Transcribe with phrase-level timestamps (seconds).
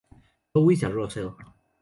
[0.55, 1.37] Louis a Russell.